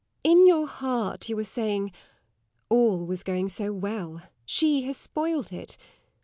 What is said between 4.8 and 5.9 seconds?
has spoiled it!